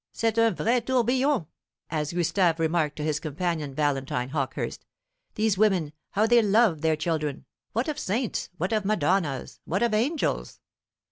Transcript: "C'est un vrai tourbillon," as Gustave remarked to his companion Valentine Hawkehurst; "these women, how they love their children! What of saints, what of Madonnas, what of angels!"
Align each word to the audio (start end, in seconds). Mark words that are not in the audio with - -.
"C'est 0.11 0.35
un 0.39 0.55
vrai 0.55 0.81
tourbillon," 0.83 1.45
as 1.91 2.11
Gustave 2.11 2.59
remarked 2.59 2.95
to 2.95 3.03
his 3.03 3.19
companion 3.19 3.75
Valentine 3.75 4.29
Hawkehurst; 4.29 4.83
"these 5.35 5.59
women, 5.59 5.93
how 6.13 6.25
they 6.25 6.41
love 6.41 6.81
their 6.81 6.95
children! 6.95 7.45
What 7.73 7.87
of 7.87 7.99
saints, 7.99 8.49
what 8.57 8.73
of 8.73 8.83
Madonnas, 8.83 9.59
what 9.65 9.83
of 9.83 9.93
angels!" 9.93 10.59